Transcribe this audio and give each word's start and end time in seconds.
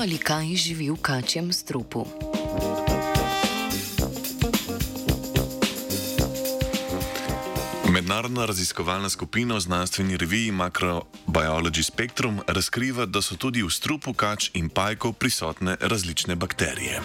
ali 0.00 0.18
kaj 0.18 0.54
živi 0.54 0.90
v 0.90 0.96
kačjem 0.96 1.52
strupu. 1.52 2.06
Mednarodna 7.90 8.46
raziskovalna 8.46 9.08
skupina 9.08 9.54
v 9.54 9.60
znanstveni 9.60 10.16
reviji 10.16 10.52
Microbiology 10.52 11.82
Spectrum 11.82 12.40
razkriva, 12.46 13.06
da 13.06 13.22
so 13.22 13.36
tudi 13.36 13.62
v 13.62 13.70
strupu 13.70 14.12
kač 14.12 14.50
in 14.54 14.68
pajkov 14.68 15.12
prisotne 15.12 15.76
različne 15.80 16.34
bakterije. 16.34 17.02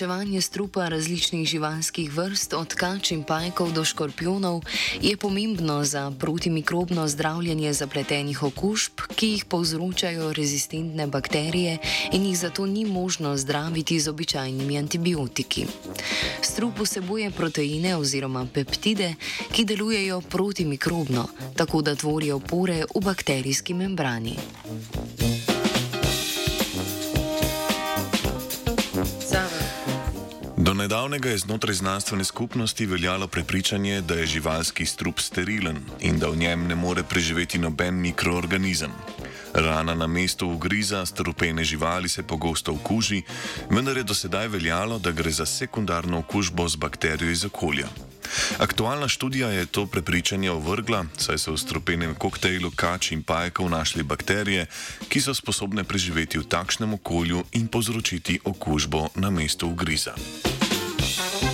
Preučevanje 0.00 0.40
strupa 0.40 0.88
različnih 0.88 1.48
živalskih 1.48 2.12
vrst, 2.16 2.54
od 2.56 2.72
kač 2.74 3.10
in 3.12 3.20
pajkov 3.20 3.74
do 3.76 3.82
škorpionov, 3.84 4.62
je 4.96 5.12
pomembno 5.16 5.84
za 5.84 6.08
protimikrobno 6.18 7.04
zdravljenje 7.08 7.72
zapletenih 7.72 8.42
okužb, 8.42 9.04
ki 9.16 9.28
jih 9.28 9.44
povzročajo 9.44 10.32
rezistentne 10.32 11.06
bakterije 11.06 11.76
in 12.12 12.24
jih 12.24 12.38
zato 12.38 12.66
ni 12.66 12.84
možno 12.84 13.36
zdraviti 13.36 14.00
z 14.00 14.08
običajnimi 14.08 14.78
antibiotiki. 14.78 15.66
Strup 16.40 16.80
vsebuje 16.80 17.30
proteine 17.30 17.96
oziroma 17.96 18.46
peptide, 18.54 19.14
ki 19.52 19.64
delujejo 19.64 20.20
protimikrobno, 20.20 21.28
tako 21.56 21.82
da 21.82 21.94
tvorijo 21.94 22.40
pore 22.40 22.84
v 22.94 23.04
bakterijski 23.04 23.74
membrani. 23.74 24.36
Do 30.70 30.74
nedavnega 30.74 31.28
je 31.28 31.38
znotraj 31.38 31.74
znanstvene 31.74 32.24
skupnosti 32.24 32.86
veljalo 32.86 33.26
prepričanje, 33.26 34.00
da 34.00 34.14
je 34.14 34.26
živalski 34.26 34.86
strup 34.86 35.20
sterilen 35.20 35.80
in 36.00 36.18
da 36.18 36.28
v 36.28 36.36
njem 36.36 36.66
ne 36.66 36.74
more 36.74 37.02
preživeti 37.02 37.58
noben 37.58 37.94
mikroorganizem. 37.94 38.92
Rana 39.54 39.94
na 39.94 40.06
mestu 40.06 40.48
ugriza 40.48 41.06
strupene 41.06 41.64
živali 41.64 42.08
se 42.08 42.22
pogosto 42.22 42.72
okuži, 42.72 43.22
vendar 43.70 43.96
je 43.96 44.02
do 44.02 44.14
sedaj 44.14 44.48
veljalo, 44.48 44.98
da 44.98 45.10
gre 45.10 45.30
za 45.30 45.46
sekundarno 45.46 46.18
okužbo 46.18 46.68
z 46.68 46.76
bakterijo 46.76 47.30
iz 47.30 47.44
okolja. 47.44 47.88
Aktualna 48.58 49.08
študija 49.08 49.48
je 49.48 49.66
to 49.66 49.86
prepričanje 49.86 50.50
ovrgla, 50.50 51.04
saj 51.18 51.38
so 51.38 51.52
v 51.52 51.58
strupenem 51.58 52.14
koktejlu 52.14 52.70
kač 52.76 53.10
in 53.12 53.22
pajkov 53.22 53.70
našli 53.70 54.02
bakterije, 54.02 54.66
ki 55.08 55.20
so 55.20 55.34
sposobne 55.34 55.84
preživeti 55.84 56.38
v 56.38 56.46
takšnem 56.46 56.94
okolju 56.94 57.44
in 57.52 57.66
povzročiti 57.66 58.40
okužbo 58.44 59.08
na 59.14 59.30
mestu 59.30 59.66
ugriza. 59.66 60.14
Bye. 61.20 61.49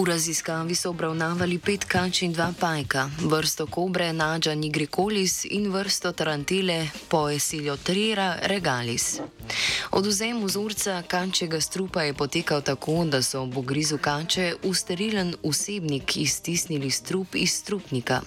V 0.00 0.04
raziskavi 0.04 0.74
so 0.74 0.90
obravnavali 0.90 1.58
pet 1.60 1.84
kač 1.84 2.22
in 2.24 2.32
dva 2.32 2.54
pajka, 2.56 3.02
vrsto 3.20 3.66
kobre 3.66 4.12
Nađa 4.12 4.54
nigricolis 4.54 5.44
in 5.44 5.68
vrsto 5.68 6.12
tarantele 6.12 6.88
Poesiliotrira 7.08 8.38
regalis. 8.48 9.20
Odvzem 9.90 10.40
vzorca 10.44 11.02
kačjega 11.02 11.60
strupa 11.60 12.02
je 12.02 12.14
potekal 12.14 12.62
tako, 12.62 13.04
da 13.04 13.22
so 13.22 13.42
ob 13.42 13.56
ugrizu 13.56 13.98
kače 13.98 14.54
v 14.62 14.72
sterilen 14.74 15.34
vsebnik 15.44 16.16
iztisnili 16.16 16.90
strup 16.90 17.34
iz 17.34 17.52
strupnika. 17.60 18.22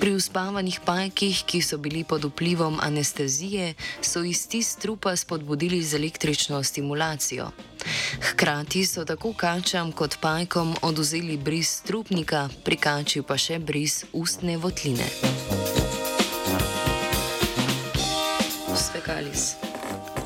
Pri 0.00 0.14
uspavanih 0.14 0.80
pajkih, 0.84 1.42
ki 1.46 1.62
so 1.62 1.78
bili 1.78 2.04
pod 2.04 2.24
vplivom 2.24 2.78
anestezije, 2.82 3.74
so 4.02 4.22
iztis 4.22 4.70
strupa 4.78 5.16
spodbudili 5.16 5.82
z 5.82 5.94
električno 5.94 6.62
stimulacijo. 6.62 7.50
Hkrati 8.30 8.84
so 8.86 9.04
tako 9.04 9.32
kačam 9.32 9.92
kot 9.92 10.18
pajkom 10.20 10.76
oduzeli 10.82 11.36
bris 11.36 11.78
strupnika, 11.82 12.48
pri 12.64 12.76
kači 12.76 13.22
pa 13.22 13.38
še 13.38 13.58
bris 13.58 14.04
ustne 14.12 14.56
votline. 14.56 15.06
Svekalis. 18.72 19.54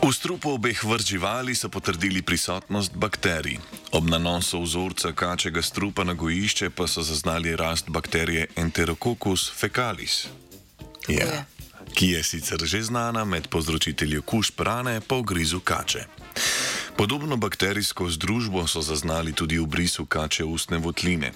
V 0.07 0.15
strupu 0.15 0.55
obeh 0.55 0.79
vrst 0.85 1.09
živali 1.09 1.55
so 1.55 1.67
potrdili 1.69 2.23
prisotnost 2.23 2.95
bakterij. 2.95 3.59
Ob 3.93 4.07
nanosu 4.07 4.63
vzorca 4.63 5.11
kačjega 5.13 5.63
strupa 5.63 6.05
na 6.05 6.15
gojišče 6.15 6.71
pa 6.71 6.87
so 6.87 7.03
zaznali 7.03 7.57
rast 7.57 7.91
bakterije 7.91 8.47
Enterococcus 8.57 9.51
fecalis, 9.51 10.29
ja, 11.09 11.45
ki 11.95 12.07
je 12.15 12.23
sicer 12.23 12.63
že 12.63 12.83
znana 12.83 13.25
med 13.25 13.49
povzročitelji 13.49 14.19
okužb 14.19 14.61
rane 14.61 15.01
po 15.01 15.19
ugrizu 15.19 15.61
kače. 15.61 16.07
Podobno 16.97 17.37
bakterijsko 17.37 18.09
združbo 18.11 18.67
so 18.67 18.81
zaznali 18.81 19.33
tudi 19.33 19.59
v 19.59 19.67
brisu 19.67 20.07
kače 20.09 20.45
ustne 20.45 20.79
votline. 20.79 21.33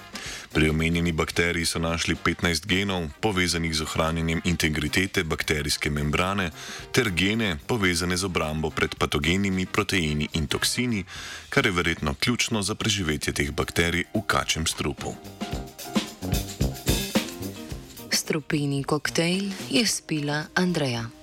Pri 0.53 0.71
omenjeni 0.71 1.13
bakteriji 1.13 1.67
so 1.67 1.79
našli 1.79 2.17
15 2.17 2.67
genov, 2.67 3.09
povezanih 3.21 3.75
z 3.77 3.85
ohranjanjem 3.85 4.41
integritete 4.45 5.25
bakterijske 5.25 5.91
membrane, 5.91 6.51
ter 6.93 7.11
gene, 7.13 7.59
povezane 7.67 8.17
z 8.17 8.25
obrambo 8.25 8.71
pred 8.71 8.97
patogenimi 8.97 9.67
proteini 9.67 10.29
in 10.33 10.47
toksini, 10.47 11.05
kar 11.49 11.67
je 11.67 11.73
verjetno 11.73 12.15
ključno 12.15 12.63
za 12.63 12.75
preživetje 12.75 13.33
teh 13.33 13.53
bakterij 13.53 14.05
v 14.15 14.23
kačem 14.27 14.67
strupu. 14.67 15.15
Strupeni 18.11 18.85
koktejl 18.85 19.53
je 19.71 19.87
spila 19.87 20.45
Andreja. 20.55 21.20